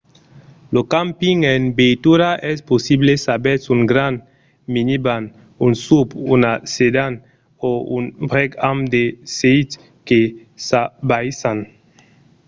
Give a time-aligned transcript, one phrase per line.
[0.75, 4.17] lo camping en veitura es possible s'avètz un grand
[4.75, 5.23] minivan
[5.65, 7.13] un suv una sedan
[7.69, 9.03] o un brèc amb de
[9.37, 9.75] sètis
[10.07, 10.19] que
[10.67, 11.57] s'abaissan